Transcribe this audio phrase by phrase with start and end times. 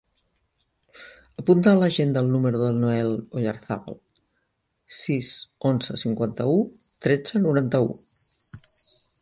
[1.41, 3.99] Apunta a l'agenda el número del Noel Oyarzabal:
[5.01, 5.31] sis,
[5.73, 6.59] onze, cinquanta-u,
[7.07, 7.95] tretze, noranta-u.